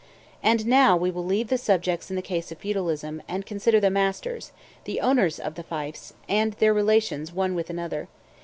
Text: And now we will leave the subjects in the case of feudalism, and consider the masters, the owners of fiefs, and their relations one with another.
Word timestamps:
And 0.41 0.65
now 0.65 0.97
we 0.97 1.11
will 1.11 1.23
leave 1.23 1.49
the 1.49 1.59
subjects 1.59 2.09
in 2.09 2.15
the 2.15 2.23
case 2.23 2.51
of 2.51 2.57
feudalism, 2.57 3.21
and 3.27 3.45
consider 3.45 3.79
the 3.79 3.91
masters, 3.91 4.51
the 4.85 4.99
owners 4.99 5.39
of 5.39 5.55
fiefs, 5.55 6.13
and 6.27 6.53
their 6.53 6.73
relations 6.73 7.31
one 7.31 7.53
with 7.53 7.69
another. 7.69 8.07